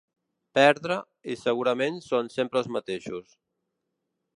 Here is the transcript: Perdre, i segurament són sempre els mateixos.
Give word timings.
Perdre, 0.59 0.97
i 1.33 1.37
segurament 1.43 2.03
són 2.09 2.33
sempre 2.39 2.63
els 2.63 2.75
mateixos. 2.79 3.41